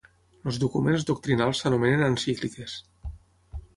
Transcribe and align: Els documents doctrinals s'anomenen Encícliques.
Els 0.51 0.55
documents 0.61 1.05
doctrinals 1.09 1.61
s'anomenen 1.65 2.07
Encícliques. 2.09 2.79